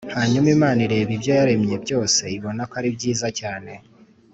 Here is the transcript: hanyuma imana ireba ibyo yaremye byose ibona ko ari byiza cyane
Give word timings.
hanyuma 0.17 0.47
imana 0.55 0.79
ireba 0.85 1.11
ibyo 1.17 1.31
yaremye 1.39 1.75
byose 1.83 2.21
ibona 2.37 2.61
ko 2.69 2.73
ari 2.79 2.89
byiza 2.95 3.27
cyane 3.39 3.71